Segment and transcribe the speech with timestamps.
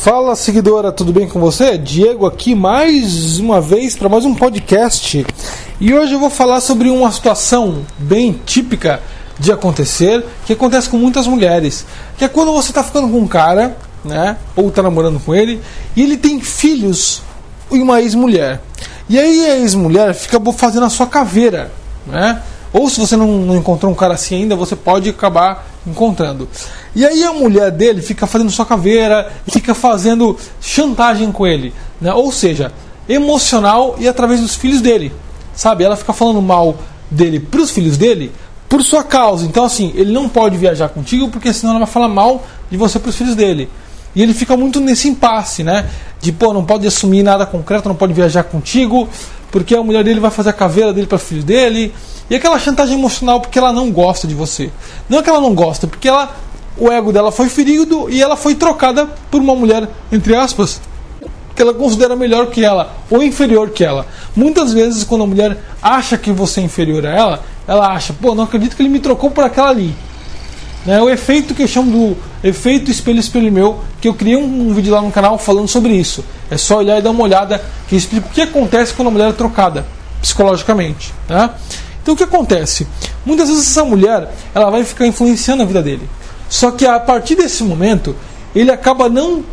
[0.00, 1.76] Fala seguidora, tudo bem com você?
[1.76, 5.26] Diego aqui mais uma vez para mais um podcast.
[5.80, 9.02] E hoje eu vou falar sobre uma situação bem típica
[9.40, 11.84] de acontecer, que acontece com muitas mulheres,
[12.16, 15.60] que é quando você está ficando com um cara, né, ou está namorando com ele,
[15.96, 17.20] e ele tem filhos
[17.68, 18.60] e uma ex-mulher.
[19.08, 21.72] E aí a ex-mulher fica fazendo a sua caveira,
[22.06, 22.40] né?
[22.72, 26.48] Ou se você não, não encontrou um cara assim ainda, você pode acabar encontrando.
[26.94, 32.12] E aí a mulher dele fica fazendo sua caveira, fica fazendo chantagem com ele, né?
[32.12, 32.72] Ou seja,
[33.08, 35.12] emocional e através dos filhos dele.
[35.54, 35.84] Sabe?
[35.84, 36.76] Ela fica falando mal
[37.10, 38.32] dele para os filhos dele
[38.68, 39.46] por sua causa.
[39.46, 42.98] Então assim, ele não pode viajar contigo porque senão ela vai falar mal de você
[42.98, 43.68] para os filhos dele.
[44.14, 45.88] E ele fica muito nesse impasse, né?
[46.20, 49.08] De pô, não pode assumir nada concreto, não pode viajar contigo,
[49.50, 51.94] porque a mulher dele vai fazer a caveira dele para filhos dele.
[52.30, 54.70] E aquela chantagem emocional porque ela não gosta de você.
[55.08, 56.36] Não é que ela não gosta, porque ela,
[56.76, 60.80] o ego dela foi ferido e ela foi trocada por uma mulher, entre aspas,
[61.54, 64.06] que ela considera melhor que ela ou inferior que ela.
[64.36, 68.34] Muitas vezes, quando a mulher acha que você é inferior a ela, ela acha, pô,
[68.34, 69.94] não acredito que ele me trocou por aquela ali.
[70.86, 74.68] Né, o efeito que eu chamo do efeito espelho espelho meu, que eu criei um,
[74.68, 76.24] um, vídeo lá no canal falando sobre isso.
[76.50, 79.30] É só olhar e dar uma olhada que explica o que acontece quando a mulher
[79.30, 79.84] é trocada
[80.22, 81.12] psicologicamente.
[81.26, 81.56] Tá?
[82.08, 82.86] Então o que acontece?
[83.22, 86.08] Muitas vezes essa mulher ela vai ficar influenciando a vida dele.
[86.48, 88.16] Só que a partir desse momento
[88.54, 89.44] ele acaba não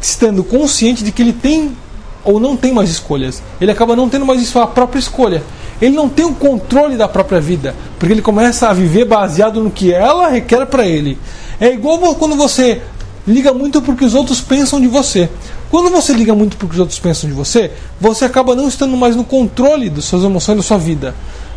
[0.00, 1.76] estando consciente de que ele tem
[2.22, 3.42] ou não tem mais escolhas.
[3.60, 5.42] Ele acaba não tendo mais sua própria escolha.
[5.82, 9.68] Ele não tem o controle da própria vida, porque ele começa a viver baseado no
[9.68, 11.18] que ela requer para ele.
[11.60, 12.80] É igual quando você
[13.26, 15.28] liga muito porque os outros pensam de você.
[15.68, 19.16] Quando você liga muito porque os outros pensam de você, você acaba não estando mais
[19.16, 21.12] no controle das suas emoções da sua vida.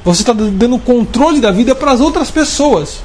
[0.08, 3.02] Você está dando controle da vida para as outras pessoas.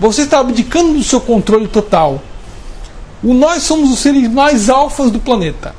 [0.00, 2.20] Você está abdicando do seu controle total.
[3.22, 5.76] O nós somos os seres mais alfas do planeta.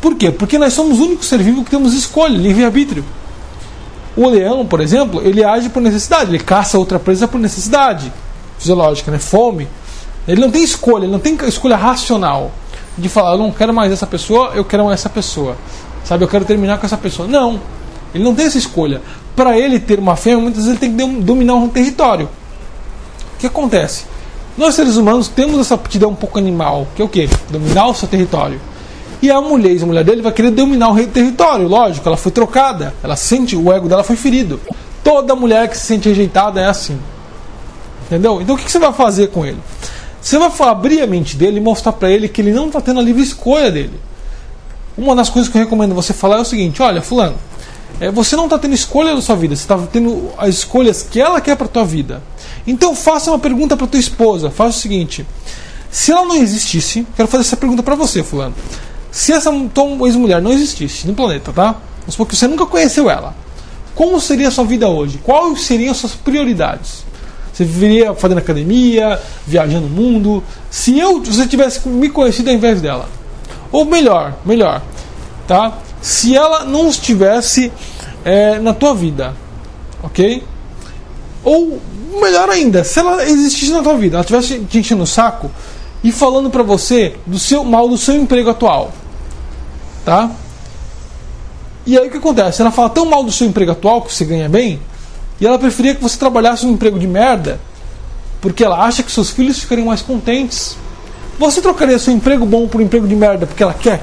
[0.00, 0.32] Por quê?
[0.32, 3.04] Porque nós somos o único ser vivo que temos escolha, livre-arbítrio.
[4.16, 8.12] O leão, por exemplo, ele age por necessidade, ele caça outra presa por necessidade
[8.58, 9.20] fisiológica, né?
[9.20, 9.68] fome.
[10.26, 12.50] Ele não tem escolha, ele não tem escolha racional
[12.96, 15.56] de falar, eu não quero mais essa pessoa, eu quero mais essa pessoa.
[16.04, 17.28] Sabe, eu quero terminar com essa pessoa.
[17.28, 17.60] Não.
[18.12, 19.00] Ele não tem essa escolha.
[19.38, 22.28] Para ele ter uma fêmea, muitas vezes ele tem que dominar um território.
[23.36, 24.04] O que acontece?
[24.56, 27.28] Nós seres humanos temos essa aptidão um pouco animal, que é o quê?
[27.48, 28.60] Dominar o seu território.
[29.22, 32.92] E a mulher, a mulher dele vai querer dominar o território, lógico, ela foi trocada,
[33.00, 34.60] ela sente, o ego dela foi ferido.
[35.04, 36.98] Toda mulher que se sente rejeitada é assim.
[38.06, 38.42] Entendeu?
[38.42, 39.60] Então o que você vai fazer com ele?
[40.20, 42.98] Você vai abrir a mente dele e mostrar para ele que ele não está tendo
[42.98, 44.00] a livre escolha dele.
[44.96, 47.36] Uma das coisas que eu recomendo você falar é o seguinte: olha, Fulano,
[48.00, 51.20] é, você não está tendo escolha na sua vida, você está tendo as escolhas que
[51.20, 52.22] ela quer para a tua vida.
[52.66, 54.50] Então faça uma pergunta para tua esposa.
[54.50, 55.26] Faça o seguinte:
[55.90, 58.54] se ela não existisse, quero fazer essa pergunta para você, fulano.
[59.10, 61.76] Se essa tua ex-mulher não existisse no planeta, tá?
[62.00, 63.34] Vamos supor que você nunca conheceu ela.
[63.94, 65.18] Como seria a sua vida hoje?
[65.18, 67.04] Quais seriam as suas prioridades?
[67.52, 70.44] Você viveria fazendo academia, viajando o mundo?
[70.70, 73.08] Se eu, se você tivesse me conhecido ao invés dela,
[73.72, 74.80] ou melhor, melhor,
[75.48, 75.76] tá?
[76.00, 77.72] Se ela não estivesse
[78.24, 79.34] é, na tua vida,
[80.02, 80.42] ok?
[81.44, 81.80] Ou
[82.20, 85.50] melhor ainda, se ela existisse na tua vida, ela estivesse te enchendo o saco
[86.02, 88.92] e falando para você do seu mal do seu emprego atual,
[90.04, 90.30] tá?
[91.86, 92.60] E aí o que acontece?
[92.60, 94.80] Ela fala tão mal do seu emprego atual que você ganha bem
[95.40, 97.58] e ela preferia que você trabalhasse um emprego de merda
[98.40, 100.76] porque ela acha que seus filhos ficariam mais contentes.
[101.38, 104.02] Você trocaria seu emprego bom por um emprego de merda porque ela quer?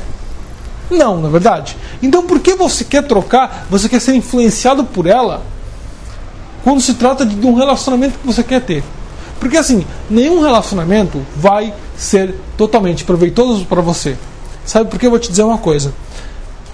[0.89, 1.77] Não, na é verdade.
[2.01, 3.65] Então por que você quer trocar?
[3.69, 5.41] Você quer ser influenciado por ela
[6.63, 8.83] quando se trata de um relacionamento que você quer ter?
[9.39, 14.17] Porque assim, nenhum relacionamento vai ser totalmente proveitoso para você.
[14.65, 15.93] Sabe por que eu vou te dizer uma coisa?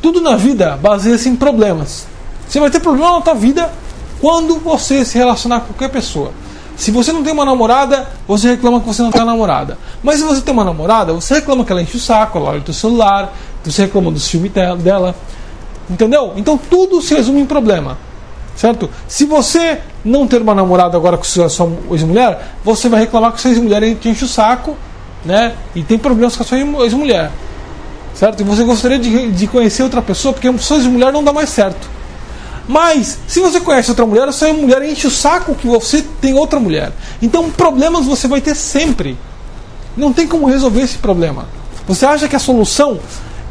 [0.02, 2.08] Tudo na vida baseia-se em problemas.
[2.48, 3.72] Você vai ter problema na tua vida
[4.20, 6.32] quando você se relacionar com qualquer pessoa.
[6.78, 9.78] Se você não tem uma namorada, você reclama que você não tem namorada.
[10.02, 12.60] Mas se você tem uma namorada, você reclama que ela enche o saco, ela olha
[12.60, 15.16] o teu celular, você reclama dos filmes dela.
[15.90, 16.34] Entendeu?
[16.38, 17.98] Então tudo se resume em problema.
[18.56, 18.90] Certo?
[19.08, 23.42] Se você não ter uma namorada agora com sua, sua ex-mulher, você vai reclamar que
[23.42, 24.76] sua ex-mulher enche o saco,
[25.26, 25.54] né?
[25.76, 27.32] E tem problemas com a sua ex-mulher.
[28.14, 28.42] Certo?
[28.42, 31.90] E você gostaria de, de conhecer outra pessoa porque sua ex-mulher não dá mais certo.
[32.68, 36.34] Mas, se você conhece outra mulher, a sua mulher enche o saco que você tem
[36.34, 36.92] outra mulher.
[37.22, 39.18] Então, problemas você vai ter sempre.
[39.98, 41.48] Não tem como resolver esse problema.
[41.88, 43.00] Você acha que a solução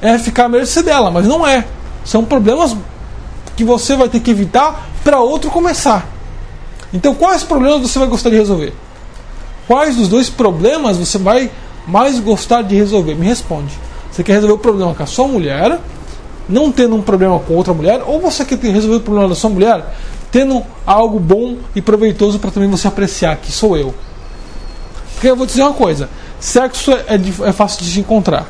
[0.01, 1.67] é ficar à mercê dela, mas não é.
[2.05, 2.77] São problemas
[3.57, 6.07] que você vai ter que evitar para outro começar.
[6.93, 8.73] Então, quais problemas você vai gostar de resolver?
[9.67, 11.51] Quais dos dois problemas você vai
[11.87, 13.15] mais gostar de resolver?
[13.15, 13.79] Me responde.
[14.11, 15.79] Você quer resolver o problema com a sua mulher,
[16.49, 19.51] não tendo um problema com outra mulher, ou você quer resolver o problema da sua
[19.51, 19.85] mulher
[20.31, 23.95] tendo algo bom e proveitoso para também você apreciar, que sou eu.
[25.15, 26.09] Porque eu vou dizer uma coisa:
[26.39, 28.47] sexo é, é fácil de se encontrar.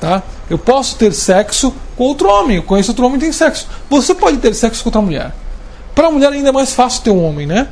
[0.00, 0.22] Tá?
[0.48, 3.68] Eu posso ter sexo com outro homem, eu conheço outro homem tem sexo.
[3.90, 5.34] Você pode ter sexo com outra mulher.
[5.94, 7.68] Para a mulher ainda é mais fácil ter um homem, né?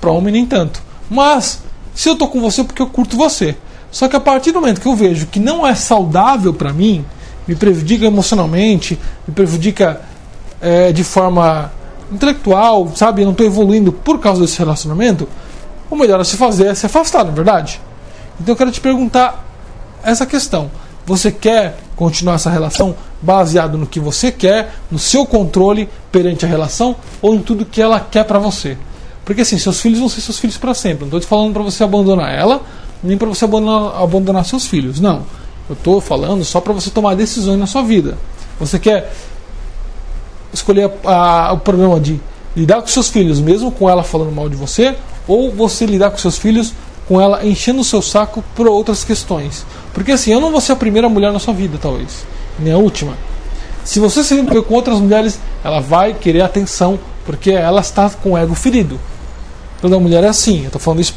[0.00, 0.80] Para homem nem tanto.
[1.10, 1.60] Mas
[1.92, 3.56] se eu tô com você é porque eu curto você.
[3.90, 7.04] Só que a partir do momento que eu vejo que não é saudável para mim,
[7.48, 10.00] me prejudica emocionalmente, me prejudica
[10.60, 11.72] é, de forma
[12.12, 13.22] intelectual, sabe?
[13.22, 15.28] Eu não estou evoluindo por causa desse relacionamento,
[15.90, 17.80] o melhor a se fazer é se afastar, não é verdade?
[18.40, 19.44] Então eu quero te perguntar
[20.04, 20.70] essa questão.
[21.10, 26.48] Você quer continuar essa relação baseado no que você quer, no seu controle perante a
[26.48, 28.78] relação ou em tudo que ela quer para você?
[29.24, 31.00] Porque assim, seus filhos vão ser seus filhos para sempre.
[31.00, 32.62] Não estou te falando para você abandonar ela,
[33.02, 35.00] nem para você abandonar, abandonar seus filhos.
[35.00, 35.24] Não.
[35.68, 38.16] Eu estou falando só para você tomar decisões na sua vida.
[38.60, 39.12] Você quer
[40.52, 42.20] escolher a, a, o problema de
[42.54, 44.94] lidar com seus filhos, mesmo com ela falando mal de você,
[45.26, 46.72] ou você lidar com seus filhos
[47.10, 49.66] com ela enchendo o seu saco por outras questões.
[49.92, 52.24] Porque assim, eu não vou ser a primeira mulher na sua vida, talvez,
[52.56, 53.14] nem a última.
[53.82, 58.30] Se você se envolver com outras mulheres, ela vai querer atenção, porque ela está com
[58.30, 59.00] o ego ferido.
[59.80, 61.16] Toda mulher é assim, eu estou falando isso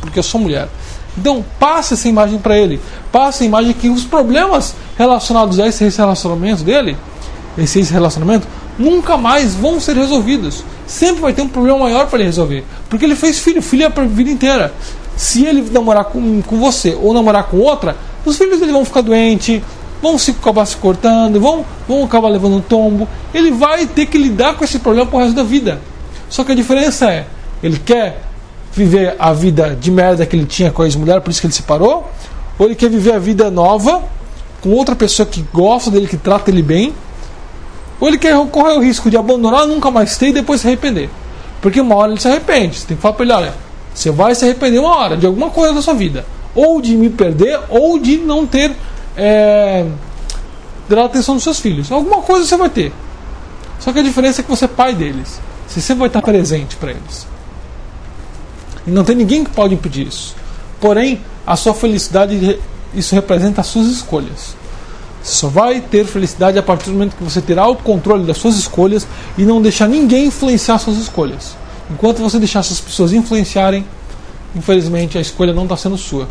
[0.00, 0.68] porque eu sou mulher.
[1.18, 2.80] Então, passe essa imagem para ele.
[3.12, 6.96] Passe a imagem que os problemas relacionados a esse relacionamento dele,
[7.58, 8.48] esse relacionamento,
[8.78, 10.64] nunca mais vão ser resolvidos.
[10.86, 12.64] Sempre vai ter um problema maior para ele resolver.
[12.88, 14.72] Porque ele fez filho, filho é a vida inteira.
[15.16, 19.00] Se ele namorar com, com você ou namorar com outra, os filhos dele vão ficar
[19.00, 19.62] doentes,
[20.02, 23.08] vão se acabar se cortando, vão, vão acabar levando um tombo.
[23.32, 25.80] Ele vai ter que lidar com esse problema pro resto da vida.
[26.28, 27.26] Só que a diferença é,
[27.62, 28.22] ele quer
[28.72, 31.54] viver a vida de merda que ele tinha com a ex-mulher, por isso que ele
[31.54, 32.10] se separou,
[32.58, 34.02] ou ele quer viver a vida nova
[34.60, 36.92] com outra pessoa que gosta dele, que trata ele bem,
[37.98, 41.08] ou ele quer correr o risco de abandonar, nunca mais ter e depois se arrepender.
[41.62, 42.78] Porque uma hora ele se arrepende.
[42.78, 43.54] Você tem que falar para ele: olha,
[43.96, 46.26] você vai se arrepender uma hora de alguma coisa da sua vida.
[46.54, 48.76] Ou de me perder, ou de não ter.
[49.16, 49.86] É,
[50.86, 51.90] dar atenção dos seus filhos.
[51.90, 52.92] Alguma coisa você vai ter.
[53.80, 55.40] Só que a diferença é que você é pai deles.
[55.66, 57.26] Você sempre vai estar presente para eles.
[58.86, 60.36] E não tem ninguém que pode impedir isso.
[60.78, 62.60] Porém, a sua felicidade,
[62.94, 64.54] isso representa as suas escolhas.
[65.22, 68.36] Você só vai ter felicidade a partir do momento que você terá o controle das
[68.36, 69.06] suas escolhas
[69.38, 71.56] e não deixar ninguém influenciar suas escolhas.
[71.90, 73.84] Enquanto você deixar essas pessoas influenciarem,
[74.54, 76.28] infelizmente a escolha não está sendo sua.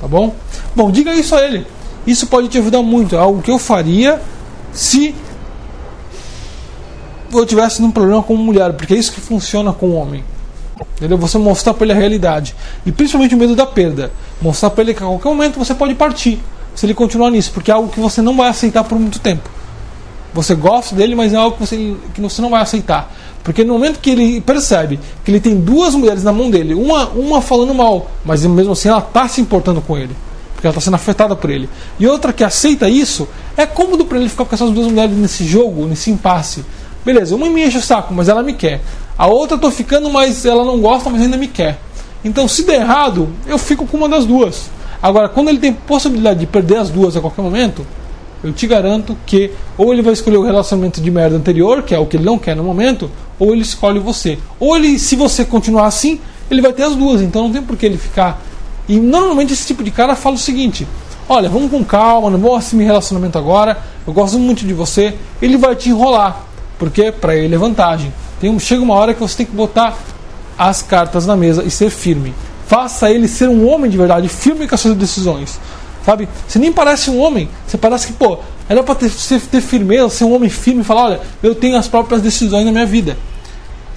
[0.00, 0.34] Tá bom?
[0.74, 1.66] Bom, diga isso a ele.
[2.06, 3.14] Isso pode te ajudar muito.
[3.14, 4.20] É algo que eu faria
[4.72, 5.14] se
[7.32, 10.24] eu tivesse um problema com mulher, porque é isso que funciona com o homem.
[10.96, 11.18] Entendeu?
[11.18, 12.54] Você mostrar para ele a realidade.
[12.86, 14.10] E principalmente o medo da perda.
[14.40, 16.40] Mostrar para ele que a qualquer momento você pode partir
[16.74, 19.48] se ele continuar nisso, porque é algo que você não vai aceitar por muito tempo.
[20.32, 23.12] Você gosta dele, mas é algo que você, que você não vai aceitar.
[23.42, 27.08] Porque no momento que ele percebe que ele tem duas mulheres na mão dele, uma,
[27.08, 30.14] uma falando mal, mas mesmo assim ela está se importando com ele,
[30.54, 31.68] porque ela está sendo afetada por ele,
[31.98, 35.44] e outra que aceita isso, é cômodo para ele ficar com essas duas mulheres nesse
[35.44, 36.64] jogo, nesse impasse.
[37.04, 38.82] Beleza, uma me enche o saco, mas ela me quer.
[39.16, 41.80] A outra eu tô ficando, mas ela não gosta, mas ainda me quer.
[42.22, 44.70] Então, se der errado, eu fico com uma das duas.
[45.02, 47.86] Agora, quando ele tem possibilidade de perder as duas a qualquer momento,
[48.42, 51.98] eu te garanto que ou ele vai escolher o relacionamento de merda anterior, que é
[51.98, 54.38] o que ele não quer no momento, ou ele escolhe você.
[54.58, 56.20] Ou ele, se você continuar assim,
[56.50, 58.42] ele vai ter as duas, então não tem por que ele ficar.
[58.88, 60.86] E normalmente esse tipo de cara fala o seguinte:
[61.28, 65.14] olha, vamos com calma, não vou assumir relacionamento agora, eu gosto muito de você.
[65.40, 66.44] Ele vai te enrolar,
[66.78, 68.12] porque para ele é vantagem.
[68.40, 69.96] Tem, chega uma hora que você tem que botar
[70.58, 72.34] as cartas na mesa e ser firme.
[72.66, 75.58] Faça ele ser um homem de verdade, firme com as suas decisões.
[76.04, 76.28] Sabe?
[76.46, 78.38] Você nem parece um homem, você parece que, pô,
[78.68, 79.10] era para ter,
[79.50, 82.72] ter firmeza, ser um homem firme e falar: olha, eu tenho as próprias decisões na
[82.72, 83.16] minha vida.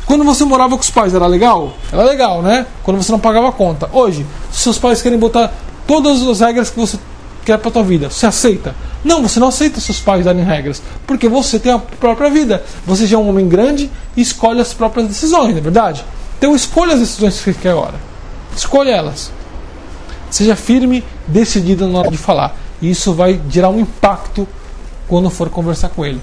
[0.06, 1.74] Quando você morava com os pais, era legal?
[1.92, 2.66] Era legal, né?
[2.84, 3.90] Quando você não pagava conta.
[3.94, 5.54] Hoje, se seus pais querem botar
[5.88, 6.98] todas as regras que você
[7.46, 8.76] quer para tua vida, você aceita?
[9.04, 12.64] Não, você não aceita seus pais darem regras, porque você tem a própria vida.
[12.86, 16.04] Você já é um homem grande e escolhe as próprias decisões, não é verdade?
[16.38, 17.96] Então escolha as decisões que você quer agora.
[18.56, 19.32] Escolha elas.
[20.30, 22.56] Seja firme, decidida na hora de falar.
[22.82, 24.48] E isso vai gerar um impacto
[25.08, 26.22] quando for conversar com ele.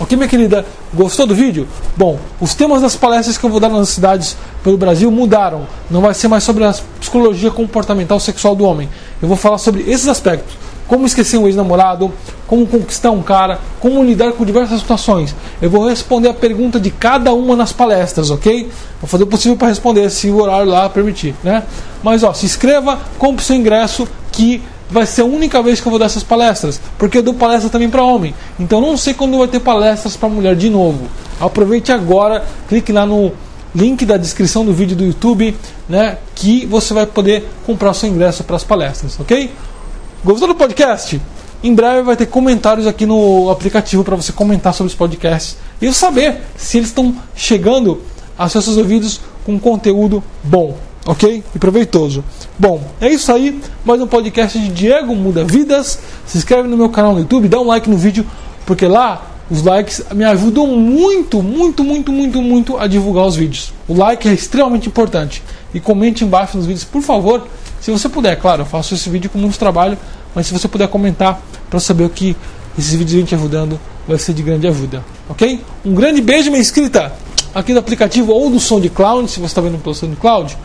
[0.00, 0.64] Ok, minha querida?
[0.92, 1.68] Gostou do vídeo?
[1.96, 5.66] Bom, os temas das palestras que eu vou dar nas cidades pelo Brasil mudaram.
[5.90, 8.88] Não vai ser mais sobre a psicologia comportamental sexual do homem.
[9.20, 10.56] Eu vou falar sobre esses aspectos
[10.92, 12.12] como esquecer um ex-namorado,
[12.46, 15.34] como conquistar um cara, como lidar com diversas situações.
[15.60, 18.68] Eu vou responder a pergunta de cada uma nas palestras, ok?
[19.00, 21.62] Vou fazer o possível para responder, se o horário lá permitir, né?
[22.02, 25.90] Mas ó, se inscreva, compre seu ingresso que vai ser a única vez que eu
[25.90, 28.34] vou dar essas palestras, porque eu dou palestra também para homem.
[28.58, 31.06] Então não sei quando vai ter palestras para mulher de novo.
[31.40, 33.32] Aproveite agora, clique lá no
[33.74, 35.56] link da descrição do vídeo do YouTube,
[35.88, 39.50] né, que você vai poder comprar seu ingresso para as palestras, ok?
[40.22, 41.20] Gostou do podcast?
[41.64, 45.86] Em breve vai ter comentários aqui no aplicativo para você comentar sobre os podcasts e
[45.86, 48.02] eu saber se eles estão chegando
[48.36, 51.42] aos seus ouvidos com conteúdo bom, ok?
[51.54, 52.24] E proveitoso.
[52.58, 53.60] Bom, é isso aí.
[53.84, 55.98] Mais um podcast de Diego Muda Vidas.
[56.26, 58.26] Se inscreve no meu canal no YouTube, dá um like no vídeo,
[58.64, 63.72] porque lá os likes me ajudam muito, muito, muito, muito, muito a divulgar os vídeos.
[63.88, 65.42] O like é extremamente importante.
[65.74, 67.46] E comente embaixo nos vídeos, por favor,
[67.80, 68.36] se você puder.
[68.36, 69.98] Claro, eu faço esse vídeo com muito trabalho,
[70.34, 72.36] mas se você puder comentar para saber o que
[72.78, 75.04] esses vídeos vêm te ajudando, vai ser de grande ajuda.
[75.28, 75.60] Ok?
[75.84, 77.12] Um grande beijo, minha inscrita,
[77.54, 80.56] aqui do aplicativo ou do SoundCloud, se você está vendo pelo SoundCloud.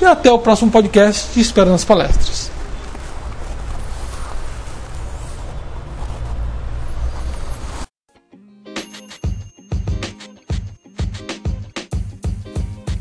[0.00, 1.26] e até o próximo podcast.
[1.32, 2.57] Te espero nas palestras.